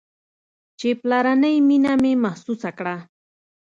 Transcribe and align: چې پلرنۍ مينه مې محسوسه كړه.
چې 0.79 0.89
پلرنۍ 1.01 1.55
مينه 1.67 1.93
مې 2.01 2.11
محسوسه 2.23 2.69
كړه. 2.77 2.95